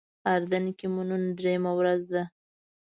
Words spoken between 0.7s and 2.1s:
کې مو نن درېیمه ورځ